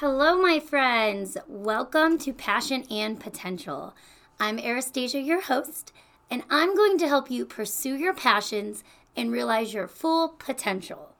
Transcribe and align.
Hello, 0.00 0.40
my 0.40 0.60
friends. 0.60 1.36
Welcome 1.48 2.18
to 2.18 2.32
Passion 2.32 2.84
and 2.88 3.18
Potential. 3.18 3.96
I'm 4.38 4.56
Arastasia, 4.56 5.18
your 5.18 5.40
host, 5.40 5.92
and 6.30 6.44
I'm 6.48 6.76
going 6.76 6.98
to 6.98 7.08
help 7.08 7.32
you 7.32 7.44
pursue 7.44 7.96
your 7.96 8.14
passions 8.14 8.84
and 9.16 9.32
realize 9.32 9.74
your 9.74 9.88
full 9.88 10.28
potential. 10.28 11.16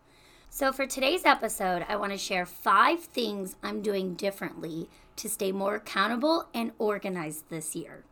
So, 0.48 0.70
for 0.70 0.86
today's 0.86 1.24
episode, 1.24 1.86
I 1.88 1.96
want 1.96 2.12
to 2.12 2.18
share 2.18 2.46
five 2.46 3.00
things 3.00 3.56
I'm 3.64 3.82
doing 3.82 4.14
differently 4.14 4.88
to 5.16 5.28
stay 5.28 5.50
more 5.50 5.74
accountable 5.74 6.46
and 6.54 6.70
organized 6.78 7.50
this 7.50 7.74
year. 7.74 8.04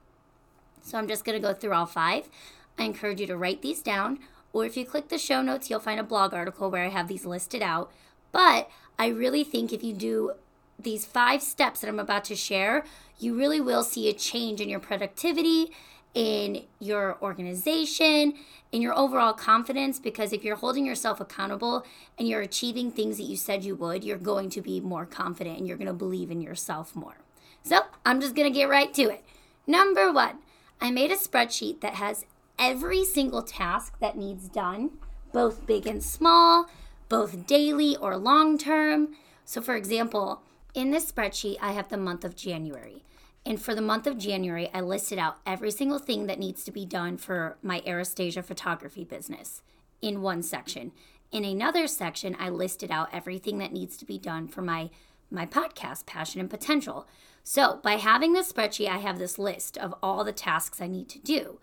So, 0.83 0.99
I'm 0.99 1.07
just 1.07 1.25
going 1.25 1.41
to 1.41 1.49
go 1.49 1.55
through 1.55 1.75
all 1.75 1.87
five. 1.87 2.29
I 2.77 2.83
encourage 2.83 3.21
you 3.21 3.29
to 3.29 3.37
write 3.37 3.63
these 3.63 3.83
down, 3.83 4.19
or 4.53 4.65
if 4.65 4.77
you 4.77 4.85
click 4.85 5.11
the 5.11 5.17
show 5.19 5.43
notes, 5.43 5.71
you'll 5.71 5.79
find 5.79 6.01
a 6.01 6.03
blog 6.03 6.35
article 6.35 6.73
where 6.73 6.87
I 6.87 6.89
have 6.89 7.07
these 7.07 7.25
listed 7.25 7.63
out. 7.63 7.93
But 8.33 8.69
I 8.99 9.07
really 9.07 9.45
think 9.45 9.73
if 9.73 9.85
you 9.85 9.93
do 9.93 10.33
these 10.79 11.05
five 11.05 11.43
steps 11.43 11.81
that 11.81 11.89
I'm 11.89 11.99
about 11.99 12.25
to 12.25 12.37
share, 12.37 12.85
you 13.19 13.37
really 13.37 13.61
will 13.61 13.83
see 13.83 14.09
a 14.09 14.13
change 14.13 14.61
in 14.61 14.69
your 14.69 14.81
productivity, 14.81 15.73
in 16.15 16.65
your 16.79 17.19
organization, 17.21 18.35
in 18.73 18.83
your 18.83 18.97
overall 18.97 19.33
confidence. 19.33 19.99
Because 19.99 20.33
if 20.33 20.45
you're 20.45 20.57
holding 20.57 20.85
yourself 20.85 21.21
accountable 21.21 21.85
and 22.19 22.29
you're 22.29 22.41
achieving 22.41 22.91
things 22.91 23.17
that 23.17 23.25
you 23.25 23.37
said 23.37 23.65
you 23.65 23.75
would, 23.77 24.05
you're 24.05 24.19
going 24.19 24.51
to 24.51 24.61
be 24.61 24.81
more 24.81 25.07
confident 25.07 25.59
and 25.59 25.67
you're 25.67 25.77
going 25.77 25.87
to 25.87 25.93
believe 25.93 26.31
in 26.31 26.41
yourself 26.41 26.95
more. 26.95 27.19
So 27.63 27.81
I'm 28.05 28.21
just 28.21 28.35
going 28.35 28.51
to 28.51 28.57
get 28.57 28.69
right 28.69 28.93
to 28.95 29.03
it. 29.03 29.25
Number 29.67 30.13
one, 30.13 30.39
I 30.81 30.91
made 30.91 31.11
a 31.11 31.17
spreadsheet 31.17 31.81
that 31.81 31.95
has 31.95 32.25
every 32.59 33.05
single 33.05 33.43
task 33.43 33.99
that 34.01 34.17
needs 34.17 34.49
done, 34.49 34.91
both 35.33 35.67
big 35.67 35.87
and 35.87 36.03
small, 36.03 36.67
both 37.09 37.47
daily 37.47 37.97
or 37.97 38.17
long 38.17 38.59
term. 38.59 39.15
So, 39.45 39.61
for 39.61 39.77
example, 39.77 40.43
in 40.77 40.91
this 40.91 41.11
spreadsheet, 41.11 41.57
I 41.61 41.73
have 41.73 41.89
the 41.89 41.97
month 41.97 42.23
of 42.23 42.37
January. 42.37 43.03
And 43.47 43.61
for 43.61 43.75
the 43.75 43.81
month 43.81 44.07
of 44.07 44.19
January, 44.19 44.69
I 44.75 44.83
listed 44.83 45.19
out 45.19 45.39
every 45.47 45.71
single 45.71 45.99
thing 45.99 46.27
that 46.27 46.39
needs 46.39 46.65
to 46.65 46.71
be 46.71 46.85
done 46.85 47.17
for 47.17 47.57
my 47.63 47.81
Arastasia 47.87 48.45
photography 48.45 49.03
business 49.03 49.63
in 50.03 50.21
one 50.21 50.43
section. 50.43 50.93
In 51.33 51.45
another 51.45 51.87
section, 51.87 52.37
I 52.39 52.51
listed 52.51 52.91
out 52.91 53.09
everything 53.11 53.57
that 53.59 53.73
needs 53.73 53.97
to 53.97 54.05
be 54.05 54.19
done 54.19 54.47
for 54.47 54.63
my 54.63 54.91
my 55.29 55.45
podcast, 55.45 56.07
Passion 56.07 56.41
and 56.41 56.49
Potential. 56.49 57.09
So, 57.43 57.81
by 57.83 57.95
having 57.95 58.33
this 58.33 58.53
spreadsheet, 58.53 58.89
I 58.89 58.99
have 58.99 59.19
this 59.19 59.41
list 59.41 59.77
of 59.77 59.93
all 60.01 60.23
the 60.23 60.33
tasks 60.33 60.81
I 60.81 60.87
need 60.87 61.09
to 61.09 61.19
do. 61.19 61.59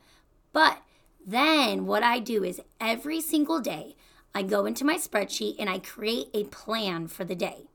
But 0.51 0.81
then 1.25 1.85
what 1.85 2.03
I 2.03 2.19
do 2.19 2.43
is 2.43 2.61
every 2.81 3.21
single 3.21 3.61
day, 3.61 3.95
I 4.35 4.41
go 4.41 4.65
into 4.65 4.83
my 4.83 4.95
spreadsheet 4.95 5.55
and 5.59 5.69
I 5.69 5.79
create 5.79 6.27
a 6.33 6.43
plan 6.45 7.07
for 7.07 7.23
the 7.23 7.35
day. 7.35 7.67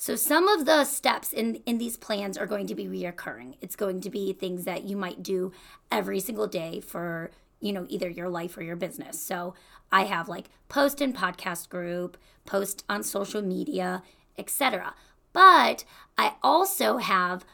So 0.00 0.16
some 0.16 0.48
of 0.48 0.64
the 0.64 0.86
steps 0.86 1.30
in 1.30 1.56
in 1.66 1.76
these 1.76 1.98
plans 1.98 2.38
are 2.38 2.46
going 2.46 2.66
to 2.68 2.74
be 2.74 2.86
reoccurring. 2.86 3.56
It's 3.60 3.76
going 3.76 4.00
to 4.00 4.08
be 4.08 4.32
things 4.32 4.64
that 4.64 4.84
you 4.84 4.96
might 4.96 5.22
do 5.22 5.52
every 5.92 6.20
single 6.20 6.46
day 6.46 6.80
for, 6.80 7.30
you 7.60 7.74
know, 7.74 7.84
either 7.90 8.08
your 8.08 8.30
life 8.30 8.56
or 8.56 8.62
your 8.62 8.76
business. 8.76 9.20
So 9.20 9.52
I 9.92 10.04
have 10.04 10.26
like 10.26 10.48
post 10.70 11.02
in 11.02 11.12
podcast 11.12 11.68
group, 11.68 12.16
post 12.46 12.82
on 12.88 13.02
social 13.02 13.42
media, 13.42 14.02
etc. 14.38 14.94
But 15.34 15.84
I 16.16 16.32
also 16.42 16.96
have 16.96 17.44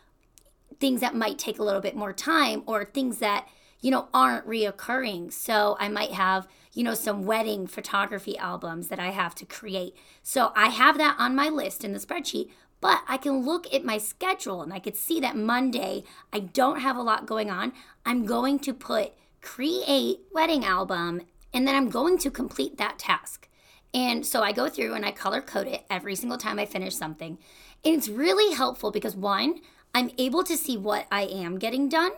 things 0.79 1.01
that 1.01 1.17
might 1.17 1.41
take 1.41 1.59
a 1.59 1.65
little 1.65 1.81
bit 1.81 1.97
more 1.97 2.13
time 2.13 2.63
or 2.65 2.85
things 2.85 3.19
that 3.19 3.49
you 3.81 3.91
know, 3.91 4.09
aren't 4.13 4.47
reoccurring. 4.49 5.33
So 5.33 5.77
I 5.79 5.89
might 5.89 6.13
have, 6.13 6.49
you 6.77 6.85
know, 6.85 6.95
some 6.95 7.25
wedding 7.25 7.67
photography 7.67 8.37
albums 8.37 8.89
that 8.89 9.01
I 9.01 9.11
have 9.11 9.35
to 9.37 9.47
create. 9.47 9.97
So 10.23 10.53
I 10.55 10.67
have 10.69 10.99
that 10.99 11.17
on 11.19 11.35
my 11.35 11.49
list 11.49 11.83
in 11.83 11.95
the 11.95 11.99
spreadsheet, 11.99 12.51
but 12.83 13.01
I 13.09 13.17
can 13.17 13.47
look 13.47 13.73
at 13.73 13.83
my 13.83 13.97
schedule 13.97 14.61
and 14.61 14.73
I 14.73 14.79
could 14.79 14.97
see 14.97 15.19
that 15.21 15.37
Monday 15.37 16.05
I 16.33 16.41
don't 16.41 16.81
have 16.81 16.97
a 16.97 17.03
lot 17.03 17.25
going 17.25 17.51
on. 17.51 17.73
I'm 18.05 18.27
going 18.27 18.59
to 18.61 18.75
put 18.75 19.15
create 19.41 20.21
wedding 20.35 20.65
album 20.67 21.23
and 21.55 21.67
then 21.67 21.75
I'm 21.75 21.89
going 21.89 22.19
to 22.19 22.31
complete 22.31 22.77
that 22.77 22.99
task. 22.99 23.49
And 23.95 24.27
so 24.27 24.43
I 24.43 24.53
go 24.53 24.69
through 24.69 24.93
and 24.93 25.07
I 25.07 25.13
color 25.13 25.41
code 25.41 25.69
it 25.69 25.85
every 25.89 26.15
single 26.15 26.37
time 26.37 26.59
I 26.59 26.67
finish 26.67 26.95
something. 26.95 27.39
And 27.87 27.95
it's 27.95 28.09
really 28.09 28.55
helpful 28.55 28.91
because 28.91 29.17
one, 29.17 29.61
I'm 29.95 30.11
able 30.19 30.45
to 30.45 30.59
see 30.59 30.77
what 30.77 31.07
I 31.11 31.23
am 31.23 31.59
getting 31.59 31.89
done 31.89 32.13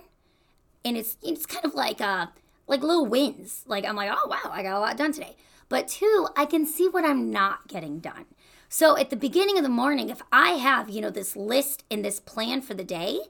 and 0.84 0.96
it's 0.96 1.16
it's 1.22 1.46
kind 1.46 1.64
of 1.64 1.74
like 1.74 2.00
uh 2.00 2.26
like 2.68 2.82
little 2.82 3.06
wins. 3.06 3.64
Like 3.66 3.84
I'm 3.84 3.96
like, 3.96 4.10
oh 4.12 4.28
wow, 4.28 4.50
I 4.52 4.62
got 4.62 4.76
a 4.76 4.80
lot 4.80 4.96
done 4.96 5.12
today. 5.12 5.34
But 5.68 5.88
two, 5.88 6.28
I 6.36 6.46
can 6.46 6.64
see 6.64 6.88
what 6.88 7.04
I'm 7.04 7.30
not 7.30 7.66
getting 7.68 7.98
done. 7.98 8.26
So 8.68 8.96
at 8.96 9.10
the 9.10 9.16
beginning 9.16 9.56
of 9.56 9.64
the 9.64 9.70
morning, 9.70 10.10
if 10.10 10.22
I 10.30 10.50
have, 10.50 10.90
you 10.90 11.00
know, 11.00 11.10
this 11.10 11.34
list 11.34 11.84
and 11.90 12.04
this 12.04 12.20
plan 12.20 12.60
for 12.60 12.74
the 12.74 12.84
day, 12.84 13.20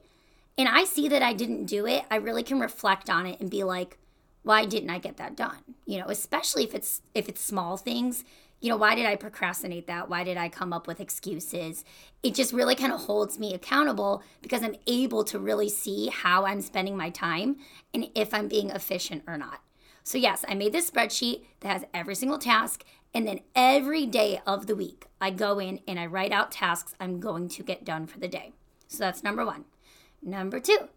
and 0.57 0.67
I 0.67 0.83
see 0.83 1.07
that 1.07 1.21
I 1.21 1.33
didn't 1.33 1.65
do 1.65 1.85
it, 1.85 2.03
I 2.11 2.17
really 2.17 2.43
can 2.43 2.59
reflect 2.59 3.09
on 3.09 3.25
it 3.25 3.39
and 3.39 3.49
be 3.49 3.63
like, 3.63 3.97
why 4.43 4.65
didn't 4.65 4.89
I 4.89 4.99
get 4.99 5.17
that 5.17 5.35
done? 5.35 5.75
You 5.85 5.99
know, 5.99 6.07
especially 6.07 6.63
if 6.63 6.75
it's 6.75 7.01
if 7.13 7.29
it's 7.29 7.41
small 7.41 7.77
things 7.77 8.23
you 8.61 8.69
know, 8.69 8.77
why 8.77 8.95
did 8.95 9.05
I 9.05 9.15
procrastinate 9.15 9.87
that? 9.87 10.09
Why 10.09 10.23
did 10.23 10.37
I 10.37 10.49
come 10.49 10.73
up 10.73 10.87
with 10.87 10.99
excuses? 10.99 11.85
It 12.23 12.35
just 12.35 12.53
really 12.53 12.75
kind 12.75 12.91
of 12.91 13.01
holds 13.01 13.39
me 13.39 13.53
accountable 13.53 14.21
because 14.41 14.63
I'm 14.63 14.75
able 14.85 15.23
to 15.25 15.39
really 15.39 15.69
see 15.69 16.07
how 16.07 16.45
I'm 16.45 16.61
spending 16.61 16.97
my 16.97 17.09
time 17.09 17.57
and 17.93 18.09
if 18.15 18.33
I'm 18.33 18.47
being 18.47 18.69
efficient 18.69 19.23
or 19.27 19.37
not. 19.37 19.61
So, 20.03 20.17
yes, 20.17 20.43
I 20.47 20.55
made 20.55 20.73
this 20.73 20.89
spreadsheet 20.89 21.45
that 21.61 21.71
has 21.71 21.85
every 21.93 22.15
single 22.15 22.39
task. 22.39 22.83
And 23.13 23.27
then 23.27 23.39
every 23.55 24.05
day 24.05 24.41
of 24.45 24.67
the 24.67 24.75
week, 24.75 25.07
I 25.19 25.31
go 25.31 25.59
in 25.59 25.79
and 25.87 25.99
I 25.99 26.05
write 26.05 26.31
out 26.31 26.51
tasks 26.51 26.93
I'm 26.99 27.19
going 27.19 27.47
to 27.49 27.63
get 27.63 27.85
done 27.85 28.07
for 28.07 28.19
the 28.19 28.27
day. 28.27 28.53
So, 28.87 28.99
that's 28.99 29.23
number 29.23 29.45
one. 29.45 29.65
Number 30.21 30.59
two, 30.59 30.89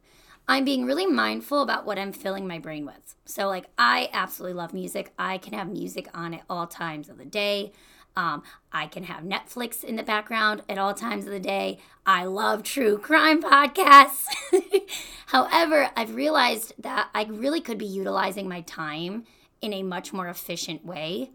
I'm 0.49 0.65
being 0.65 0.85
really 0.85 1.07
mindful 1.07 1.63
about 1.63 1.87
what 1.87 1.99
I'm 1.99 2.13
filling 2.13 2.47
my 2.47 2.59
brain 2.59 2.85
with. 2.85 3.15
So, 3.25 3.47
like, 3.49 3.67
I 3.79 4.11
absolutely 4.13 4.55
love 4.55 4.75
music. 4.75 5.13
I 5.19 5.39
can 5.39 5.55
have 5.55 5.69
music 5.69 6.09
on 6.15 6.35
at 6.35 6.43
all 6.51 6.67
times 6.67 7.09
of 7.09 7.19
the 7.19 7.25
day. 7.25 7.73
Um, 8.17 8.43
I 8.73 8.89
can 8.89 9.05
have 9.05 9.25
Netflix 9.25 9.83
in 9.83 9.97
the 9.97 10.03
background 10.03 10.63
at 10.69 10.79
all 10.79 10.95
times 10.95 11.25
of 11.25 11.33
the 11.33 11.41
day. 11.41 11.79
I 12.05 12.25
love 12.25 12.63
true 12.63 12.99
crime 12.99 13.43
podcasts. 13.43 14.27
However, 15.27 15.91
I've 15.97 16.15
realized 16.15 16.75
that 16.79 17.09
I 17.15 17.25
really 17.25 17.61
could 17.61 17.79
be 17.79 17.87
utilizing 17.87 18.49
my 18.49 18.61
time 18.63 19.25
in 19.63 19.73
a 19.73 19.83
much 19.83 20.13
more 20.13 20.29
efficient 20.29 20.85
way. 20.85 21.31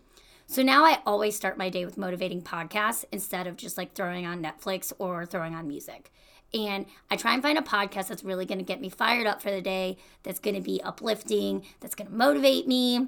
So 0.46 0.62
now 0.62 0.86
I 0.86 1.00
always 1.06 1.36
start 1.36 1.58
my 1.58 1.70
day 1.70 1.84
with 1.84 1.98
motivating 1.98 2.42
podcasts 2.42 3.06
instead 3.12 3.48
of 3.48 3.58
just 3.58 3.78
like 3.78 3.94
throwing 3.94 4.26
on 4.26 4.42
Netflix 4.42 4.94
or 4.98 5.26
throwing 5.26 5.56
on 5.56 5.68
music. 5.68 6.12
And 6.54 6.86
I 7.12 7.18
try 7.18 7.34
and 7.34 7.42
find 7.42 7.58
a 7.58 7.62
podcast 7.62 8.08
that's 8.08 8.24
really 8.24 8.46
going 8.46 8.60
to 8.60 8.64
get 8.64 8.80
me 8.80 8.90
fired 8.90 9.28
up 9.28 9.42
for 9.42 9.52
the 9.52 9.62
day, 9.62 9.98
that's 10.24 10.40
going 10.40 10.56
to 10.56 10.62
be 10.62 10.82
uplifting, 10.82 11.64
that's 11.80 11.96
going 11.96 12.10
to 12.10 12.14
motivate 12.14 12.68
me. 12.68 13.08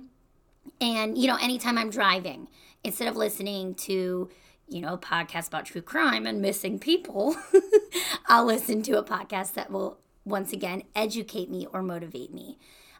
And, 0.81 1.17
you 1.17 1.27
know, 1.27 1.37
anytime 1.41 1.77
I'm 1.77 1.89
driving, 1.89 2.49
instead 2.83 3.07
of 3.07 3.15
listening 3.15 3.75
to, 3.75 4.29
you 4.67 4.81
know, 4.81 4.93
a 4.93 4.97
podcast 4.97 5.47
about 5.47 5.65
true 5.65 5.81
crime 5.81 6.25
and 6.25 6.41
missing 6.41 6.79
people, 6.79 7.35
I'll 8.27 8.45
listen 8.45 8.81
to 8.83 8.97
a 8.97 9.03
podcast 9.03 9.53
that 9.53 9.71
will, 9.71 9.99
once 10.25 10.53
again, 10.53 10.83
educate 10.95 11.49
me 11.49 11.65
or 11.71 11.81
motivate 11.81 12.33
me. 12.33 12.57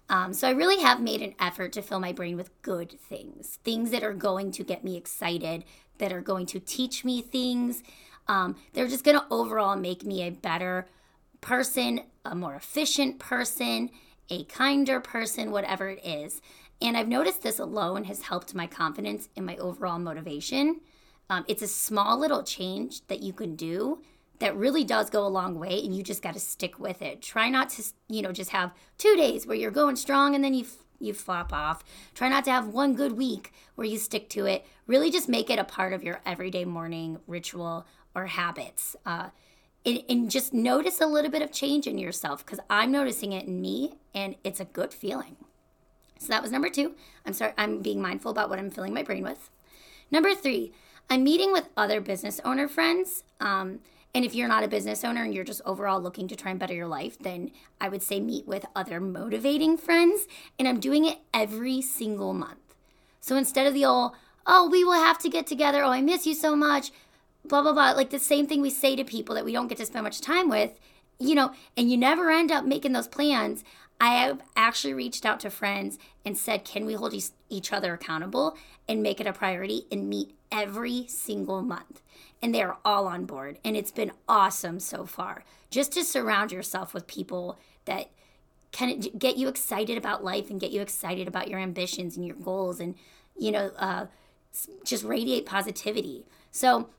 Um, 0.10 0.34
so 0.34 0.48
I 0.48 0.52
really 0.52 0.82
have 0.82 1.00
made 1.00 1.22
an 1.22 1.36
effort 1.40 1.72
to 1.74 1.84
fill 1.84 2.00
my 2.00 2.12
brain 2.12 2.36
with 2.36 2.60
good 2.64 3.00
things, 3.00 3.60
things 3.64 3.92
that 3.92 4.04
are 4.04 4.14
going 4.14 4.52
to 4.54 4.64
get 4.64 4.84
me 4.84 4.98
excited, 4.98 5.64
that 6.00 6.12
are 6.12 6.22
going 6.22 6.48
to 6.48 6.60
teach 6.60 7.06
me 7.06 7.22
things, 7.22 7.84
um, 8.30 8.56
they're 8.72 8.88
just 8.88 9.04
going 9.04 9.20
to 9.20 9.26
overall 9.30 9.76
make 9.76 10.06
me 10.06 10.24
a 10.24 10.30
better 10.30 10.88
person, 11.42 12.02
a 12.24 12.36
more 12.36 12.56
efficient 12.56 13.20
person, 13.20 13.90
a 14.30 14.46
kinder 14.46 15.02
person, 15.02 15.52
whatever 15.52 15.90
it 15.90 16.06
is. 16.06 16.42
And 16.82 16.96
I've 16.96 17.08
noticed 17.10 17.42
this 17.42 17.60
alone 17.60 18.06
has 18.06 18.22
helped 18.22 18.56
my 18.56 18.68
confidence 18.68 19.28
and 19.36 19.46
my 19.46 19.58
overall 19.58 20.00
motivation. 20.00 20.80
Um, 21.30 21.44
it's 21.48 21.62
a 21.62 21.68
small 21.68 22.18
little 22.18 22.44
change 22.44 23.06
that 23.08 23.22
you 23.22 23.34
can 23.34 23.56
do 23.56 24.02
that 24.40 24.56
really 24.56 24.84
does 24.84 25.10
go 25.10 25.26
a 25.26 25.28
long 25.28 25.60
way 25.60 25.82
and 25.84 25.94
you 25.96 26.02
just 26.02 26.22
got 26.22 26.34
to 26.34 26.40
stick 26.40 26.80
with 26.80 27.02
it 27.02 27.22
try 27.22 27.50
not 27.50 27.70
to 27.70 27.84
you 28.08 28.22
know 28.22 28.32
just 28.32 28.52
have 28.52 28.72
two 28.98 29.16
days 29.16 29.46
where 29.46 29.58
you're 29.58 29.70
going 29.70 29.96
strong 29.98 30.34
and 30.34 30.44
then 30.44 30.54
you 30.54 30.66
you 31.00 31.14
flop 31.14 31.54
off 31.54 31.84
try 32.14 32.30
not 32.30 32.44
to 32.46 32.52
have 32.52 32.68
one 32.68 32.96
good 32.96 33.14
week 33.14 33.54
where 33.76 33.88
you 33.88 33.98
stick 33.98 34.30
to 34.30 34.46
it 34.46 34.66
really 34.88 35.12
just 35.12 35.30
make 35.30 35.50
it 35.50 35.60
a 35.60 35.64
part 35.64 35.94
of 35.94 36.04
your 36.04 36.22
everyday 36.26 36.66
morning 36.66 37.20
ritual 37.28 37.86
or 38.16 38.28
habits. 38.28 38.96
Uh, 39.06 39.30
and, 39.86 40.04
and 40.10 40.32
just 40.32 40.54
notice 40.54 41.00
a 41.02 41.06
little 41.06 41.32
bit 41.32 41.42
of 41.42 41.52
change 41.52 41.88
in 41.88 41.98
yourself 41.98 42.46
because 42.46 42.60
I'm 42.70 42.92
noticing 42.92 43.32
it 43.34 43.46
in 43.46 43.62
me 43.62 43.94
and 44.14 44.36
it's 44.44 44.60
a 44.60 44.66
good 44.66 44.94
feeling. 44.94 45.38
So 46.20 46.28
that 46.28 46.42
was 46.42 46.52
number 46.52 46.70
two. 46.70 46.96
I'm 47.26 47.34
sorry, 47.34 47.54
I'm 47.58 47.82
being 47.82 48.02
mindful 48.02 48.32
about 48.32 48.50
what 48.50 48.60
I'm 48.60 48.72
filling 48.72 48.94
my 48.94 49.04
brain 49.04 49.24
with. 49.24 49.50
Number 50.12 50.36
three, 50.36 50.74
I'm 51.10 51.24
meeting 51.24 51.52
with 51.52 51.70
other 51.78 52.02
business 52.02 52.42
owner 52.44 52.68
friends. 52.68 53.24
Um, 53.40 53.80
and 54.14 54.26
if 54.26 54.36
you're 54.36 54.48
not 54.48 54.64
a 54.64 54.68
business 54.68 55.04
owner 55.04 55.24
and 55.24 55.34
you're 55.34 55.44
just 55.44 55.62
overall 55.66 56.02
looking 56.02 56.28
to 56.28 56.36
try 56.36 56.52
and 56.52 56.60
better 56.60 56.74
your 56.74 56.88
life, 56.88 57.18
then 57.20 57.52
I 57.80 57.90
would 57.90 58.04
say 58.04 58.20
meet 58.20 58.48
with 58.48 58.66
other 58.76 59.00
motivating 59.00 59.78
friends. 59.78 60.28
And 60.58 60.68
I'm 60.68 60.80
doing 60.80 61.06
it 61.06 61.20
every 61.34 61.82
single 61.82 62.34
month. 62.34 62.76
So 63.22 63.38
instead 63.38 63.68
of 63.68 63.74
the 63.74 63.86
old, 63.86 64.14
oh, 64.46 64.68
we 64.70 64.84
will 64.84 64.94
have 64.94 65.20
to 65.20 65.30
get 65.30 65.48
together, 65.48 65.84
oh, 65.84 65.92
I 65.92 66.02
miss 66.02 66.26
you 66.26 66.34
so 66.34 66.56
much, 66.56 66.92
blah, 67.50 67.62
blah, 67.62 67.74
blah. 67.74 67.92
Like 67.92 68.12
the 68.12 68.20
same 68.20 68.48
thing 68.48 68.62
we 68.62 68.70
say 68.70 68.96
to 68.96 69.04
people 69.04 69.36
that 69.36 69.46
we 69.46 69.52
don't 69.52 69.68
get 69.68 69.78
to 69.80 69.86
spend 69.86 70.04
much 70.04 70.22
time 70.22 70.50
with, 70.50 70.80
you 71.20 71.36
know, 71.36 71.52
and 71.76 71.92
you 71.92 71.98
never 71.98 72.32
end 72.32 72.52
up 72.52 72.64
making 72.64 72.94
those 72.94 73.08
plans. 73.08 73.64
I 74.00 74.16
have 74.16 74.42
actually 74.56 74.94
reached 74.94 75.26
out 75.26 75.42
to 75.42 75.50
friends 75.50 76.00
and 76.24 76.38
said, 76.38 76.64
can 76.64 76.86
we 76.86 76.94
hold 76.94 77.14
each 77.50 77.74
other 77.74 77.94
accountable 77.94 78.56
and 78.88 79.04
make 79.04 79.20
it 79.20 79.28
a 79.28 79.34
priority 79.34 79.86
and 79.92 80.08
meet 80.08 80.34
every 80.52 81.06
single 81.08 81.62
month? 81.62 82.02
And 82.42 82.56
they're 82.56 82.78
all 82.86 83.08
on 83.08 83.26
board. 83.26 83.60
And 83.66 83.76
it's 83.76 83.92
been 83.92 84.14
awesome 84.30 84.80
so 84.80 85.06
far. 85.06 85.44
Just 85.70 85.92
to 85.94 86.06
surround 86.06 86.54
yourself 86.54 86.94
with 86.94 87.08
people 87.08 87.60
that 87.84 88.10
can 88.72 89.00
get 89.18 89.36
you 89.36 89.50
excited 89.50 89.98
about 89.98 90.24
life 90.24 90.50
and 90.50 90.62
get 90.62 90.72
you 90.72 90.80
excited 90.80 91.28
about 91.28 91.50
your 91.50 91.60
ambitions 91.60 92.16
and 92.16 92.26
your 92.26 92.36
goals 92.38 92.80
and, 92.80 92.96
you 93.38 93.52
know, 93.52 93.72
uh, 93.78 94.06
just 94.86 95.04
radiate 95.04 95.46
positivity. 95.46 96.26
So 96.52 96.90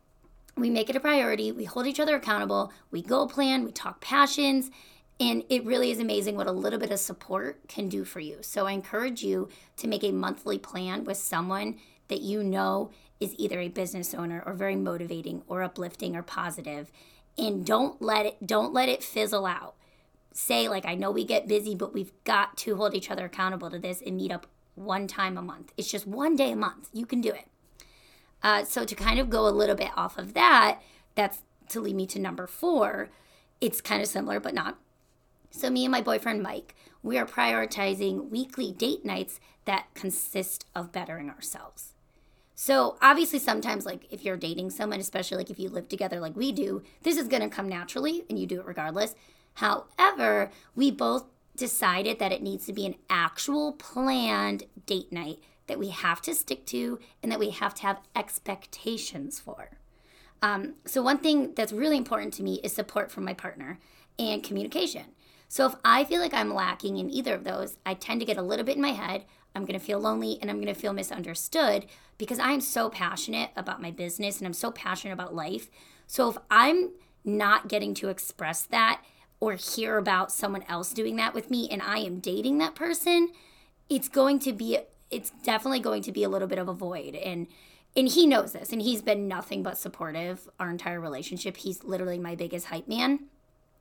we 0.57 0.71
make 0.71 0.91
it 0.91 0.97
a 0.97 1.01
priority. 1.01 1.53
We 1.53 1.65
hold 1.65 1.87
each 1.87 2.01
other 2.01 2.17
accountable. 2.17 2.73
We 2.91 3.03
goal 3.03 3.29
plan. 3.29 3.65
We 3.65 3.73
talk 3.73 4.01
passions 4.01 4.71
and 5.21 5.45
it 5.51 5.67
really 5.67 5.91
is 5.91 5.99
amazing 5.99 6.35
what 6.35 6.47
a 6.47 6.53
little 6.53 6.79
bit 6.79 6.91
of 6.91 6.99
support 6.99 7.69
can 7.69 7.91
do 7.91 8.05
for 8.05 8.21
you. 8.21 8.39
So 8.41 8.67
I 8.67 8.73
encourage 8.73 9.23
you 9.23 9.51
to 9.77 9.87
make 9.87 10.03
a 10.03 10.13
monthly 10.13 10.59
plan 10.59 11.05
with 11.05 11.19
someone 11.19 11.79
that 12.09 12.23
you 12.23 12.43
know 12.43 12.91
is 13.21 13.35
either 13.37 13.61
a 13.61 13.69
business 13.69 14.15
owner 14.15 14.43
or 14.47 14.55
very 14.55 14.77
motivating 14.77 15.43
or 15.47 15.63
uplifting 15.63 16.17
or 16.17 16.23
positive 16.23 16.91
and 17.37 17.67
don't 17.67 18.01
let 18.01 18.25
it 18.25 18.47
don't 18.47 18.73
let 18.73 18.89
it 18.89 19.05
fizzle 19.05 19.45
out. 19.45 19.75
Say 20.33 20.69
like 20.69 20.87
I 20.87 20.95
know 20.95 21.11
we 21.11 21.25
get 21.25 21.47
busy 21.47 21.75
but 21.75 21.93
we've 21.93 22.13
got 22.25 22.57
to 22.59 22.77
hold 22.77 22.95
each 22.95 23.11
other 23.11 23.27
accountable 23.27 23.71
to 23.71 23.79
this 23.79 24.03
and 24.05 24.17
meet 24.17 24.33
up 24.33 24.47
one 24.75 25.07
time 25.07 25.37
a 25.37 25.43
month. 25.43 25.75
It's 25.77 25.91
just 25.91 26.07
one 26.07 26.35
day 26.35 26.53
a 26.53 26.57
month. 26.57 26.89
You 26.95 27.05
can 27.05 27.21
do 27.21 27.31
it. 27.31 27.50
Uh, 28.43 28.65
so 28.65 28.85
to 28.85 28.95
kind 28.95 29.19
of 29.19 29.31
go 29.31 29.47
a 29.47 29.51
little 29.51 29.77
bit 29.77 29.91
off 29.97 30.19
of 30.19 30.35
that, 30.35 30.81
that's 31.15 31.43
to 31.69 31.81
lead 31.81 31.97
me 31.97 32.07
to 32.07 32.19
number 32.19 32.47
four. 32.47 33.11
It's 33.61 33.81
kind 33.81 34.01
of 34.01 34.09
similar 34.09 34.41
but 34.41 34.55
not 34.55 34.79
so, 35.51 35.69
me 35.69 35.85
and 35.85 35.93
my 35.93 36.01
boyfriend 36.01 36.43
Mike, 36.43 36.77
we 37.03 37.19
are 37.19 37.27
prioritizing 37.27 38.31
weekly 38.31 38.71
date 38.71 39.05
nights 39.05 39.41
that 39.65 39.87
consist 39.95 40.65
of 40.77 40.93
bettering 40.93 41.29
ourselves. 41.29 41.95
So, 42.55 42.97
obviously, 43.03 43.41
sometimes, 43.41 43.85
like 43.85 44.07
if 44.11 44.25
you're 44.25 44.37
dating 44.37 44.71
someone, 44.71 45.01
especially 45.01 45.39
like 45.39 45.51
if 45.51 45.59
you 45.59 45.69
live 45.69 45.89
together 45.89 46.21
like 46.21 46.37
we 46.37 46.53
do, 46.53 46.83
this 47.03 47.17
is 47.17 47.27
going 47.27 47.43
to 47.43 47.49
come 47.49 47.69
naturally 47.69 48.25
and 48.31 48.39
you 48.39 48.47
do 48.47 48.61
it 48.61 48.67
regardless. 48.67 49.15
However, 49.55 50.51
we 50.77 50.91
both 50.91 51.25
decided 51.57 52.19
that 52.21 52.33
it 52.33 52.43
needs 52.43 52.67
to 52.67 52.73
be 52.73 52.87
an 52.87 52.95
actual 53.09 53.73
planned 53.73 54.65
date 54.87 55.11
night 55.11 55.39
that 55.71 55.79
we 55.79 55.89
have 55.89 56.21
to 56.23 56.35
stick 56.35 56.67
to 56.67 56.99
and 57.23 57.33
that 57.33 57.39
we 57.39 57.51
have 57.51 57.75
to 57.77 57.83
have 57.83 58.01
expectations 58.15 59.41
for. 59.41 59.71
Um, 60.43 60.75
so, 60.85 61.03
one 61.03 61.19
thing 61.19 61.55
that's 61.55 61.73
really 61.73 61.97
important 61.97 62.35
to 62.35 62.43
me 62.43 62.61
is 62.63 62.73
support 62.73 63.11
from 63.11 63.25
my 63.25 63.35
partner 63.35 63.79
and 64.19 64.43
communication. 64.43 65.05
So 65.51 65.67
if 65.67 65.75
I 65.85 66.05
feel 66.05 66.21
like 66.21 66.33
I'm 66.33 66.55
lacking 66.55 66.99
in 66.99 67.11
either 67.11 67.35
of 67.35 67.43
those, 67.43 67.77
I 67.85 67.95
tend 67.95 68.21
to 68.21 68.25
get 68.25 68.37
a 68.37 68.43
little 68.43 68.65
bit 68.65 68.77
in 68.77 68.83
my 68.83 68.93
head. 68.93 69.25
I'm 69.53 69.65
going 69.65 69.79
to 69.79 69.85
feel 69.85 69.99
lonely 69.99 70.39
and 70.41 70.49
I'm 70.49 70.61
going 70.61 70.73
to 70.73 70.81
feel 70.81 70.93
misunderstood 70.93 71.87
because 72.19 72.39
I 72.39 72.53
am 72.53 72.61
so 72.61 72.89
passionate 72.89 73.51
about 73.57 73.83
my 73.83 73.91
business 73.91 74.39
and 74.39 74.47
I'm 74.47 74.53
so 74.53 74.71
passionate 74.71 75.13
about 75.13 75.35
life. 75.35 75.69
So 76.07 76.31
if 76.31 76.39
I'm 76.53 76.91
not 77.25 77.67
getting 77.67 77.95
to 77.95 78.11
express 78.11 78.63
that 78.67 79.03
or 79.41 79.55
hear 79.55 79.99
about 79.99 80.31
someone 80.31 80.63
else 80.69 80.93
doing 80.93 81.17
that 81.17 81.35
with 81.35 81.51
me 81.51 81.69
and 81.69 81.83
I 81.83 81.99
am 81.99 82.21
dating 82.21 82.59
that 82.59 82.77
person, 82.77 83.31
it's 83.89 84.09
going 84.09 84.39
to 84.41 84.53
be 84.53 84.79
it's 85.11 85.31
definitely 85.43 85.81
going 85.81 86.03
to 86.03 86.13
be 86.13 86.23
a 86.23 86.29
little 86.29 86.49
bit 86.49 86.59
of 86.59 86.69
a 86.69 86.75
void 86.75 87.15
and 87.15 87.47
and 87.97 88.09
he 88.09 88.27
knows 88.27 88.53
this 88.53 88.73
and 88.73 88.81
he's 88.81 89.03
been 89.03 89.27
nothing 89.27 89.63
but 89.63 89.77
supportive 89.77 90.49
our 90.61 90.71
entire 90.71 91.01
relationship. 91.01 91.57
He's 91.57 91.83
literally 91.83 92.19
my 92.19 92.37
biggest 92.37 92.67
hype 92.67 92.87
man. 92.87 93.27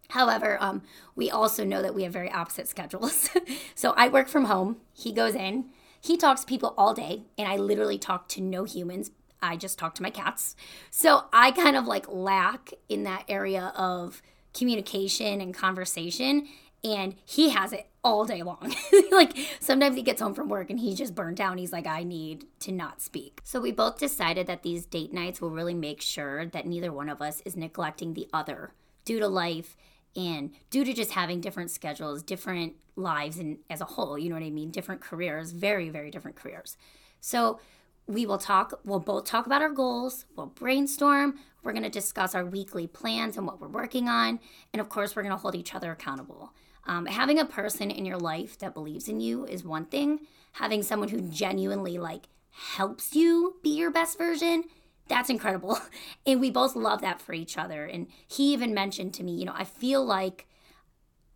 However, 0.09 0.57
um, 0.59 0.81
we 1.15 1.29
also 1.29 1.63
know 1.63 1.81
that 1.83 1.93
we 1.93 2.03
have 2.03 2.13
very 2.13 2.31
opposite 2.31 2.67
schedules. 2.67 3.29
so 3.75 3.93
I 3.95 4.07
work 4.07 4.27
from 4.27 4.45
home. 4.45 4.77
He 4.93 5.13
goes 5.13 5.35
in. 5.35 5.65
He 6.01 6.17
talks 6.17 6.41
to 6.41 6.47
people 6.47 6.73
all 6.77 6.93
day, 6.93 7.23
and 7.37 7.47
I 7.47 7.57
literally 7.57 7.99
talk 7.99 8.27
to 8.29 8.41
no 8.41 8.63
humans. 8.63 9.11
I 9.41 9.55
just 9.55 9.77
talk 9.77 9.93
to 9.95 10.01
my 10.01 10.09
cats. 10.09 10.55
So 10.89 11.25
I 11.31 11.51
kind 11.51 11.75
of 11.75 11.85
like 11.85 12.07
lack 12.09 12.73
in 12.87 13.03
that 13.03 13.25
area 13.27 13.71
of 13.75 14.21
communication 14.53 15.41
and 15.41 15.53
conversation. 15.53 16.47
And 16.83 17.15
he 17.25 17.49
has 17.49 17.73
it 17.73 17.89
all 18.03 18.25
day 18.25 18.41
long. 18.41 18.73
like 19.11 19.37
sometimes 19.59 19.95
he 19.95 20.01
gets 20.01 20.21
home 20.21 20.33
from 20.33 20.47
work 20.47 20.69
and 20.69 20.79
he's 20.79 20.97
just 20.97 21.15
burnt 21.15 21.39
out. 21.39 21.57
He's 21.57 21.73
like, 21.73 21.87
I 21.87 22.03
need 22.03 22.45
to 22.61 22.71
not 22.71 23.01
speak. 23.01 23.41
So 23.43 23.59
we 23.59 23.71
both 23.71 23.97
decided 23.99 24.47
that 24.47 24.63
these 24.63 24.85
date 24.85 25.13
nights 25.13 25.41
will 25.41 25.51
really 25.51 25.73
make 25.73 26.01
sure 26.01 26.45
that 26.45 26.65
neither 26.65 26.91
one 26.91 27.09
of 27.09 27.21
us 27.21 27.41
is 27.43 27.57
neglecting 27.57 28.13
the 28.13 28.29
other 28.31 28.73
due 29.03 29.19
to 29.19 29.27
life 29.27 29.75
and 30.15 30.51
due 30.69 30.83
to 30.83 30.93
just 30.93 31.11
having 31.11 31.41
different 31.41 31.71
schedules, 31.71 32.23
different 32.23 32.73
lives, 32.95 33.37
and 33.37 33.59
as 33.69 33.81
a 33.81 33.85
whole, 33.85 34.17
you 34.17 34.29
know 34.29 34.35
what 34.35 34.43
I 34.43 34.49
mean, 34.49 34.71
different 34.71 35.01
careers, 35.01 35.51
very, 35.51 35.89
very 35.89 36.11
different 36.11 36.37
careers. 36.37 36.77
So 37.21 37.59
we 38.07 38.25
will 38.25 38.37
talk, 38.37 38.79
we'll 38.83 38.99
both 38.99 39.25
talk 39.25 39.45
about 39.45 39.61
our 39.61 39.69
goals, 39.69 40.25
we'll 40.35 40.47
brainstorm, 40.47 41.39
we're 41.63 41.73
gonna 41.73 41.89
discuss 41.89 42.33
our 42.33 42.45
weekly 42.45 42.87
plans 42.87 43.37
and 43.37 43.45
what 43.45 43.61
we're 43.61 43.67
working 43.67 44.07
on, 44.07 44.39
and 44.73 44.81
of 44.81 44.89
course, 44.89 45.15
we're 45.15 45.23
gonna 45.23 45.37
hold 45.37 45.55
each 45.55 45.75
other 45.75 45.91
accountable. 45.91 46.53
Um, 46.89 47.05
having 47.05 47.39
a 47.39 47.45
person 47.45 47.91
in 47.91 48.05
your 48.05 48.17
life 48.17 48.57
that 48.59 48.73
believes 48.73 49.07
in 49.07 49.19
you 49.19 49.45
is 49.45 49.63
one 49.63 49.85
thing. 49.85 50.21
Having 50.53 50.83
someone 50.83 51.09
who 51.09 51.21
genuinely 51.21 51.97
like 51.97 52.27
helps 52.51 53.15
you 53.15 53.57
be 53.61 53.69
your 53.69 53.91
best 53.91 54.17
version 54.17 54.63
that's 55.09 55.29
incredible. 55.29 55.79
And 56.25 56.39
we 56.39 56.51
both 56.51 56.75
love 56.75 57.01
that 57.01 57.19
for 57.19 57.33
each 57.33 57.57
other. 57.57 57.85
And 57.85 58.07
he 58.27 58.53
even 58.53 58.73
mentioned 58.73 59.15
to 59.15 59.23
me, 59.23 59.33
you 59.33 59.45
know, 59.45 59.55
I 59.55 59.63
feel 59.63 60.05
like 60.05 60.47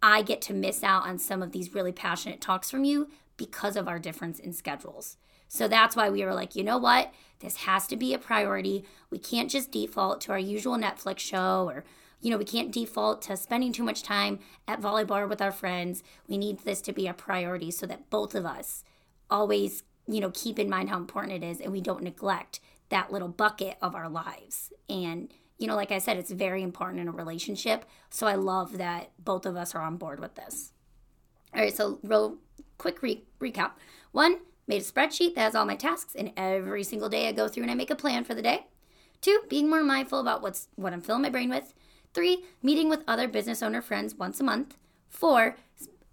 I 0.03 0.21
get 0.21 0.41
to 0.44 0.53
miss 0.53 0.83
out 0.83 1.07
on 1.07 1.17
some 1.17 1.41
of 1.41 1.51
these 1.51 1.73
really 1.73 1.91
passionate 1.91 2.39
talks 2.39 2.69
from 2.69 2.83
you 2.83 3.09
because 3.38 3.75
of 3.75 3.88
our 3.88 3.97
difference 3.97 4.38
in 4.38 4.53
schedules. 4.53 5.17
So 5.47 5.67
that's 5.67 5.95
why 5.95 6.09
we 6.09 6.23
were 6.23 6.35
like, 6.35 6.55
you 6.55 6.63
know 6.63 6.77
what? 6.77 7.11
This 7.39 7.57
has 7.57 7.88
to 7.88 7.97
be 7.97 8.13
a 8.13 8.19
priority. 8.19 8.85
We 9.09 9.17
can't 9.17 9.50
just 9.50 9.71
default 9.71 10.21
to 10.21 10.31
our 10.31 10.39
usual 10.39 10.77
Netflix 10.77 11.19
show 11.19 11.69
or, 11.69 11.83
you 12.24 12.31
know, 12.31 12.38
we 12.38 12.46
can't 12.46 12.72
default 12.72 13.22
to 13.24 13.36
spending 13.36 13.74
too 13.74 13.84
much 13.84 14.02
time 14.02 14.40
at 14.66 14.81
volleyball 14.81 15.28
with 15.28 15.42
our 15.42 15.52
friends. 15.52 16.02
We 16.28 16.38
need 16.38 16.60
this 16.60 16.81
to 16.84 16.94
be 16.94 17.06
a 17.06 17.14
priority 17.14 17.70
so 17.70 17.86
that 17.86 18.10
both 18.10 18.34
of 18.34 18.46
us 18.46 18.86
always, 19.30 19.84
you 20.08 20.22
know, 20.22 20.31
keep 20.34 20.58
in 20.58 20.70
mind 20.70 20.90
how 20.90 20.98
important 20.98 21.44
it 21.44 21.46
is 21.46 21.60
and 21.60 21.72
we 21.72 21.81
don't 21.81 22.02
neglect 22.02 22.62
that 22.88 23.12
little 23.12 23.28
bucket 23.28 23.78
of 23.81 23.94
our 23.94 24.08
lives. 24.08 24.72
And, 24.88 25.34
you 25.58 25.68
know, 25.68 25.75
like 25.75 25.92
I 25.92 25.98
said, 25.98 26.18
it's 26.18 26.31
very 26.31 26.64
important 26.64 27.02
in 27.02 27.10
a 27.10 27.12
relationship. 27.12 27.84
So 28.10 28.25
I 28.25 28.36
love 28.36 28.77
that 28.77 29.12
both 29.20 29.46
of 29.46 29.58
us 29.58 29.75
are 29.75 29.82
on 29.82 29.98
board 29.98 30.22
with 30.22 30.36
this. 30.36 30.72
All 31.53 31.62
right, 31.62 31.75
so 31.75 32.00
real 32.03 32.38
quick 32.77 33.01
re- 33.01 33.25
recap. 33.42 33.72
One, 34.13 34.38
made 34.65 34.82
a 34.82 34.86
spreadsheet 34.86 35.36
that 35.36 35.42
has 35.42 35.56
all 35.56 35.65
my 35.65 35.75
tasks, 35.75 36.15
and 36.15 36.32
every 36.38 36.84
single 36.84 37.10
day 37.10 37.27
I 37.27 37.32
go 37.34 37.48
through 37.48 37.63
and 37.63 37.72
I 37.72 37.75
make 37.75 37.92
a 37.92 37.96
plan 37.96 38.24
for 38.24 38.34
the 38.34 38.42
day. 38.42 38.68
Two, 39.22 39.42
being 39.50 39.70
more 39.70 39.84
mindful 39.84 40.20
about 40.20 40.42
what's 40.42 40.68
what 40.75 40.94
I'm 40.94 41.01
filling 41.01 41.22
my 41.22 41.30
brain 41.30 41.50
with. 41.50 41.74
Three, 42.13 42.46
meeting 42.62 42.89
with 42.89 43.03
other 43.08 43.27
business 43.27 43.63
owner 43.63 43.82
friends 43.82 44.15
once 44.15 44.39
a 44.39 44.43
month. 44.43 44.77
Four, 45.10 45.58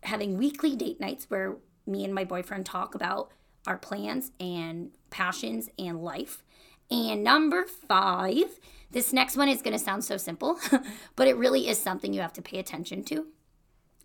having 0.02 0.38
weekly 0.38 0.75
date 0.75 1.00
nights 1.00 1.26
where 1.28 1.57
me 1.87 2.04
and 2.04 2.14
my 2.14 2.25
boyfriend 2.25 2.66
talk 2.66 2.95
about 2.95 3.30
our 3.66 3.76
plans 3.76 4.33
and 4.40 4.92
passions 5.11 5.69
and 5.78 6.02
life. 6.02 6.42
And 6.90 7.23
number 7.23 7.64
five, 7.64 8.59
this 8.90 9.12
next 9.12 9.37
one 9.37 9.49
is 9.49 9.62
going 9.62 9.73
to 9.76 9.85
sound 9.85 10.04
so 10.04 10.16
simple, 10.16 10.59
but 11.16 11.28
it 11.28 11.37
really 11.37 11.69
is 11.69 11.78
something 11.78 12.12
you 12.12 12.21
have 12.21 12.33
to 12.35 12.42
pay 12.42 12.59
attention 12.59 13.04
to. 13.04 13.26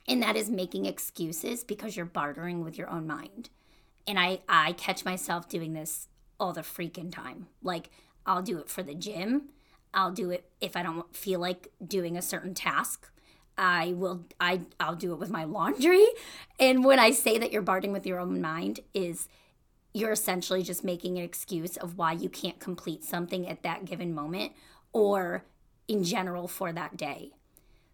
And 0.08 0.22
that 0.22 0.36
is 0.36 0.50
making 0.50 0.86
excuses 0.86 1.64
because 1.64 1.96
you're 1.96 2.06
bartering 2.06 2.64
with 2.64 2.78
your 2.78 2.90
own 2.90 3.08
mind. 3.08 3.50
And 4.06 4.20
I, 4.20 4.40
I 4.48 4.74
catch 4.74 5.04
myself 5.04 5.50
doing 5.50 5.74
this 5.74 6.10
all 6.40 6.54
the 6.54 6.62
freaking 6.62 7.12
time. 7.12 7.48
Like, 7.64 7.90
I'll 8.25 8.44
do 8.44 8.60
it 8.60 8.70
for 8.70 8.84
the 8.84 8.94
gym. 8.94 9.50
I'll 9.96 10.12
do 10.12 10.30
it 10.30 10.50
if 10.62 10.75
I 10.75 10.84
don't 10.84 11.16
feel 11.16 11.40
like 11.40 11.72
doing 11.86 12.18
a 12.18 12.22
certain 12.22 12.54
task. 12.54 13.10
I 13.58 13.94
will 13.94 14.25
I 14.40 14.62
I'll 14.80 14.96
do 14.96 15.14
it 15.14 15.20
with 15.20 15.30
my 15.30 15.46
laundry. 15.46 16.06
And 16.60 16.84
when 16.84 17.00
I 17.00 17.12
say 17.12 17.38
that 17.38 17.52
you're 17.52 17.62
bartering 17.62 17.94
with 17.94 18.06
your 18.06 18.20
own 18.20 18.42
mind 18.42 18.82
is 18.94 19.30
you're 19.94 20.12
essentially 20.12 20.62
just 20.62 20.84
making 20.84 21.18
an 21.18 21.24
excuse 21.24 21.78
of 21.78 21.98
why 21.98 22.12
you 22.12 22.28
can't 22.28 22.60
complete 22.60 23.04
something 23.06 23.48
at 23.48 23.64
that 23.64 23.86
given 23.86 24.14
moment 24.14 24.52
or 24.92 25.46
in 25.88 26.04
general 26.04 26.50
for 26.50 26.74
that 26.74 26.98
day. 26.98 27.32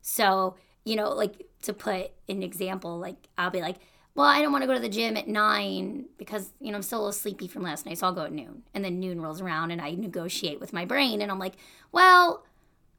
So, 0.01 0.55
you 0.84 0.96
know, 0.96 1.10
like 1.10 1.48
to 1.62 1.74
put 1.74 2.12
an 2.27 2.41
example, 2.41 2.98
like 2.98 3.27
I'll 3.38 3.51
be 3.51 3.62
like, 3.62 3.77
well, 4.15 4.25
I 4.27 4.41
don't 4.41 4.51
want 4.51 4.63
to 4.63 4.68
go 4.68 4.74
to 4.74 4.80
the 4.80 4.89
gym 4.89 5.15
at 5.18 5.27
nine 5.27 6.06
because, 6.18 6.51
you 6.60 6.72
know, 6.72 6.77
I'm 6.77 6.84
still 6.84 7.00
a 7.00 7.01
little 7.01 7.13
sleepy 7.13 7.48
from 7.48 7.63
last 7.63 7.86
night, 7.86 7.98
so 7.98 8.08
I'll 8.08 8.13
go 8.13 8.25
at 8.25 8.34
noon. 8.34 8.63
And 8.74 8.84
then 8.84 9.00
noon 9.00 9.22
rolls 9.22 9.41
around 9.41 9.72
and 9.72 9.82
I 9.82 9.91
negotiate 9.91 10.60
with 10.60 10.74
my 10.74 10.86
brain 10.86 11.22
and 11.22 11.32
I'm 11.32 11.39
like, 11.39 11.56
well, 11.91 12.46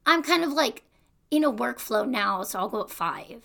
I'm 0.06 0.22
kind 0.22 0.42
of 0.42 0.52
like 0.52 0.84
in 1.30 1.44
a 1.44 1.52
workflow 1.52 2.08
now, 2.08 2.42
so 2.42 2.58
I'll 2.58 2.68
go 2.68 2.82
at 2.82 2.90
five 2.90 3.44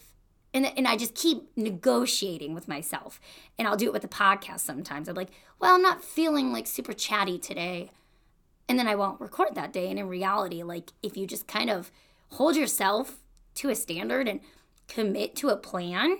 and, 0.54 0.66
and 0.78 0.88
I 0.88 0.96
just 0.98 1.14
keep 1.14 1.44
negotiating 1.58 2.54
with 2.54 2.68
myself. 2.68 3.20
And 3.60 3.68
I'll 3.68 3.78
do 3.78 3.86
it 3.88 3.94
with 3.94 4.02
the 4.02 4.08
podcast 4.08 4.62
sometimes. 4.62 5.08
I'm 5.10 5.16
like, 5.16 5.32
well, 5.60 5.76
I'm 5.76 5.82
not 5.82 6.04
feeling 6.04 6.52
like 6.54 6.68
super 6.68 6.94
chatty 6.94 7.38
today. 7.38 7.92
and 8.70 8.78
then 8.78 8.88
I 8.88 8.96
won't 8.96 9.22
record 9.22 9.56
that 9.56 9.72
day. 9.74 9.90
And 9.90 10.00
in 10.00 10.08
reality, 10.08 10.64
like 10.64 10.92
if 11.04 11.16
you 11.18 11.26
just 11.28 11.48
kind 11.48 11.70
of 11.70 11.92
hold 12.32 12.56
yourself 12.56 13.18
to 13.56 13.70
a 13.70 13.76
standard 13.76 14.28
and 14.28 14.42
commit 14.88 15.36
to 15.38 15.50
a 15.50 15.58
plan, 15.58 16.20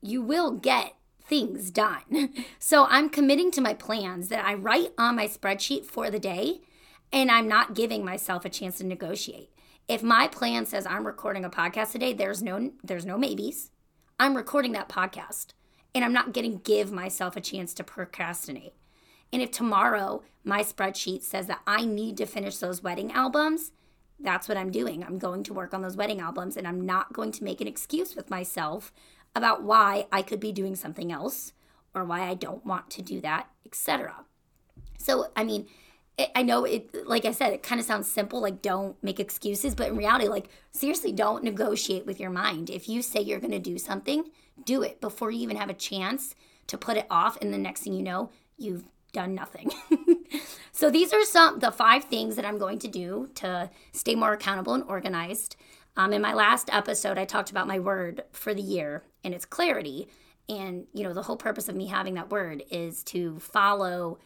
you 0.00 0.22
will 0.22 0.52
get 0.52 0.94
things 1.22 1.70
done. 1.70 2.02
So 2.58 2.86
I'm 2.86 3.08
committing 3.08 3.50
to 3.52 3.60
my 3.60 3.72
plans 3.72 4.28
that 4.28 4.44
I 4.44 4.54
write 4.54 4.92
on 4.98 5.16
my 5.16 5.26
spreadsheet 5.26 5.86
for 5.86 6.10
the 6.10 6.18
day, 6.18 6.60
and 7.12 7.30
I'm 7.30 7.48
not 7.48 7.74
giving 7.74 8.04
myself 8.04 8.44
a 8.44 8.50
chance 8.50 8.78
to 8.78 8.84
negotiate. 8.84 9.50
If 9.88 10.02
my 10.02 10.28
plan 10.28 10.66
says 10.66 10.84
I'm 10.84 11.06
recording 11.06 11.46
a 11.46 11.50
podcast 11.50 11.92
today, 11.92 12.12
there's 12.12 12.42
no 12.42 12.72
there's 12.84 13.06
no 13.06 13.16
maybes. 13.16 13.70
I'm 14.20 14.36
recording 14.36 14.72
that 14.72 14.88
podcast 14.88 15.54
and 15.94 16.04
I'm 16.04 16.12
not 16.12 16.34
going 16.34 16.50
to 16.50 16.58
give 16.58 16.92
myself 16.92 17.36
a 17.36 17.40
chance 17.40 17.72
to 17.74 17.84
procrastinate. 17.84 18.74
And 19.32 19.40
if 19.40 19.50
tomorrow 19.50 20.22
my 20.44 20.62
spreadsheet 20.62 21.22
says 21.22 21.46
that 21.46 21.60
I 21.66 21.84
need 21.84 22.16
to 22.18 22.26
finish 22.26 22.58
those 22.58 22.82
wedding 22.82 23.12
albums, 23.12 23.72
that's 24.20 24.48
what 24.48 24.58
I'm 24.58 24.70
doing. 24.70 25.04
I'm 25.04 25.18
going 25.18 25.42
to 25.44 25.54
work 25.54 25.72
on 25.72 25.82
those 25.82 25.96
wedding 25.96 26.20
albums 26.20 26.56
and 26.56 26.66
I'm 26.66 26.84
not 26.84 27.12
going 27.12 27.32
to 27.32 27.44
make 27.44 27.60
an 27.60 27.68
excuse 27.68 28.16
with 28.16 28.30
myself 28.30 28.92
about 29.34 29.62
why 29.62 30.06
I 30.10 30.22
could 30.22 30.40
be 30.40 30.52
doing 30.52 30.74
something 30.74 31.12
else 31.12 31.52
or 31.94 32.04
why 32.04 32.28
I 32.28 32.34
don't 32.34 32.64
want 32.64 32.90
to 32.90 33.02
do 33.02 33.20
that, 33.20 33.48
etc. 33.64 34.24
So, 34.98 35.28
I 35.36 35.44
mean, 35.44 35.66
I 36.34 36.42
know 36.42 36.64
it, 36.64 37.06
like 37.06 37.24
I 37.24 37.30
said, 37.30 37.52
it 37.52 37.62
kind 37.62 37.80
of 37.80 37.86
sounds 37.86 38.10
simple, 38.10 38.40
like 38.40 38.60
don't 38.60 39.00
make 39.02 39.20
excuses, 39.20 39.74
but 39.74 39.88
in 39.88 39.96
reality, 39.96 40.26
like 40.28 40.48
seriously, 40.72 41.12
don't 41.12 41.44
negotiate 41.44 42.06
with 42.06 42.18
your 42.18 42.30
mind. 42.30 42.70
If 42.70 42.88
you 42.88 43.02
say 43.02 43.20
you're 43.20 43.38
going 43.38 43.52
to 43.52 43.60
do 43.60 43.78
something, 43.78 44.24
do 44.64 44.82
it 44.82 45.00
before 45.00 45.30
you 45.30 45.40
even 45.42 45.56
have 45.56 45.70
a 45.70 45.74
chance 45.74 46.34
to 46.66 46.76
put 46.76 46.96
it 46.96 47.06
off. 47.10 47.38
And 47.40 47.54
the 47.54 47.58
next 47.58 47.82
thing 47.82 47.92
you 47.92 48.02
know, 48.02 48.30
you've 48.56 48.84
done 49.12 49.34
nothing. 49.34 49.70
so 50.72 50.90
these 50.90 51.12
are 51.12 51.24
some, 51.24 51.60
the 51.60 51.70
five 51.70 52.04
things 52.04 52.34
that 52.36 52.44
I'm 52.44 52.58
going 52.58 52.80
to 52.80 52.88
do 52.88 53.30
to 53.36 53.70
stay 53.92 54.16
more 54.16 54.32
accountable 54.32 54.74
and 54.74 54.84
organized. 54.84 55.56
Um, 55.98 56.12
in 56.12 56.22
my 56.22 56.32
last 56.32 56.70
episode, 56.72 57.18
I 57.18 57.26
talked 57.26 57.50
about 57.50 57.66
my 57.66 57.80
word 57.80 58.22
for 58.32 58.54
the 58.54 58.62
year 58.62 59.02
and 59.24 59.34
it's 59.34 59.44
clarity. 59.44 60.08
And, 60.48 60.86
you 60.94 61.02
know, 61.02 61.12
the 61.12 61.22
whole 61.22 61.36
purpose 61.36 61.68
of 61.68 61.76
me 61.76 61.88
having 61.88 62.14
that 62.14 62.30
word 62.30 62.62
is 62.70 63.02
to 63.04 63.38
follow 63.40 64.18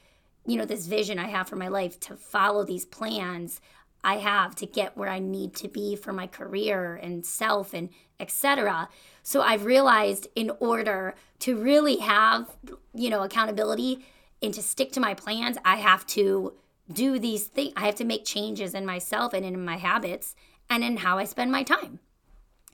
you 0.46 0.56
know 0.56 0.64
this 0.64 0.86
vision 0.86 1.18
i 1.18 1.28
have 1.28 1.48
for 1.48 1.56
my 1.56 1.68
life 1.68 1.98
to 2.00 2.16
follow 2.16 2.64
these 2.64 2.84
plans 2.84 3.60
i 4.02 4.16
have 4.16 4.54
to 4.54 4.66
get 4.66 4.96
where 4.96 5.08
i 5.08 5.18
need 5.18 5.54
to 5.54 5.68
be 5.68 5.94
for 5.94 6.12
my 6.12 6.26
career 6.26 6.96
and 6.96 7.24
self 7.24 7.72
and 7.72 7.88
etc 8.18 8.88
so 9.22 9.40
i've 9.40 9.64
realized 9.64 10.26
in 10.34 10.50
order 10.60 11.14
to 11.38 11.56
really 11.56 11.96
have 11.98 12.50
you 12.94 13.08
know 13.08 13.22
accountability 13.22 14.04
and 14.42 14.52
to 14.54 14.62
stick 14.62 14.92
to 14.92 15.00
my 15.00 15.14
plans 15.14 15.56
i 15.64 15.76
have 15.76 16.04
to 16.06 16.52
do 16.92 17.18
these 17.18 17.46
things 17.46 17.72
i 17.76 17.86
have 17.86 17.94
to 17.94 18.04
make 18.04 18.24
changes 18.24 18.74
in 18.74 18.84
myself 18.84 19.32
and 19.32 19.44
in 19.44 19.64
my 19.64 19.76
habits 19.76 20.34
and 20.72 20.82
in 20.82 20.96
how 20.96 21.18
i 21.18 21.24
spend 21.24 21.52
my 21.52 21.62
time. 21.62 22.00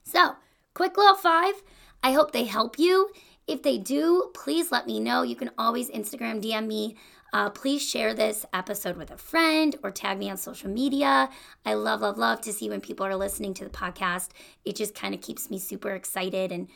So 0.04 0.36
quick 0.72 0.96
little 0.96 1.16
five. 1.16 1.54
I 2.02 2.12
hope 2.12 2.32
they 2.32 2.44
help 2.44 2.78
you. 2.78 3.10
If 3.46 3.62
they 3.62 3.78
do 3.78 4.30
please 4.34 4.70
let 4.70 4.86
me 4.86 5.00
know. 5.00 5.22
You 5.22 5.36
can 5.36 5.50
always 5.58 5.90
instagram 5.90 6.42
dm 6.42 6.66
me. 6.66 6.96
Uh, 7.32 7.50
please 7.50 7.82
share 7.82 8.14
this 8.14 8.46
episode 8.54 8.96
with 8.96 9.10
a 9.10 9.18
friend 9.18 9.76
or 9.82 9.90
tag 9.90 10.18
me 10.18 10.30
on 10.30 10.36
social 10.38 10.70
media. 10.70 11.28
I 11.66 11.74
love, 11.74 12.00
love, 12.00 12.16
love 12.16 12.40
to 12.42 12.54
see 12.54 12.70
when 12.70 12.80
people 12.80 13.04
are 13.04 13.16
listening 13.16 13.52
to 13.54 13.64
the 13.64 13.70
podcast. 13.70 14.30
It 14.64 14.76
just 14.76 14.94
kind 14.94 15.14
of 15.14 15.20
keeps 15.20 15.50
me 15.50 15.58
super 15.58 15.90
excited 15.90 16.52
and 16.52 16.68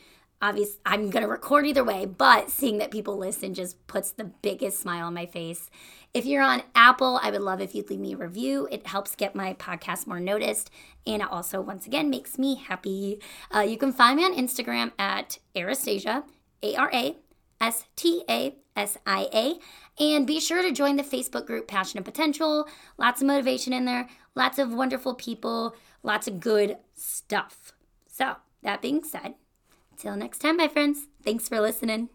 obviously 0.43 0.77
I'm 0.85 1.09
going 1.09 1.23
to 1.23 1.29
record 1.29 1.65
either 1.65 1.85
way, 1.85 2.05
but 2.05 2.51
seeing 2.51 2.77
that 2.79 2.91
people 2.91 3.17
listen 3.17 3.53
just 3.53 3.87
puts 3.87 4.11
the 4.11 4.25
biggest 4.25 4.79
smile 4.79 5.07
on 5.07 5.13
my 5.13 5.25
face. 5.25 5.69
If 6.13 6.25
you're 6.25 6.43
on 6.43 6.63
Apple, 6.75 7.17
I 7.23 7.31
would 7.31 7.41
love 7.41 7.61
if 7.61 7.73
you'd 7.73 7.89
leave 7.89 8.01
me 8.01 8.13
a 8.13 8.17
review. 8.17 8.67
It 8.69 8.85
helps 8.85 9.15
get 9.15 9.35
my 9.35 9.53
podcast 9.53 10.05
more 10.05 10.19
noticed. 10.19 10.69
And 11.07 11.21
it 11.21 11.31
also, 11.31 11.61
once 11.61 11.87
again, 11.87 12.09
makes 12.09 12.37
me 12.37 12.55
happy. 12.55 13.19
Uh, 13.55 13.61
you 13.61 13.77
can 13.77 13.93
find 13.93 14.17
me 14.17 14.25
on 14.25 14.35
Instagram 14.35 14.91
at 14.99 15.39
Arastasia, 15.55 16.25
A 16.61 16.75
R 16.75 16.91
A 16.93 17.15
S 17.61 17.85
T 17.95 18.23
A 18.29 18.55
S 18.75 18.97
I 19.07 19.29
A. 19.33 20.03
And 20.03 20.27
be 20.27 20.41
sure 20.41 20.61
to 20.61 20.73
join 20.73 20.97
the 20.97 21.03
Facebook 21.03 21.47
group 21.47 21.69
Passion 21.69 21.97
and 21.97 22.05
Potential. 22.05 22.67
Lots 22.97 23.21
of 23.21 23.27
motivation 23.27 23.71
in 23.71 23.85
there, 23.85 24.09
lots 24.35 24.59
of 24.59 24.73
wonderful 24.73 25.15
people, 25.15 25.73
lots 26.03 26.27
of 26.27 26.41
good 26.41 26.77
stuff. 26.93 27.71
So, 28.07 28.35
that 28.61 28.81
being 28.81 29.03
said, 29.03 29.35
until 30.03 30.17
next 30.17 30.39
time, 30.39 30.57
my 30.57 30.67
friends, 30.67 31.07
thanks 31.23 31.47
for 31.47 31.61
listening. 31.61 32.09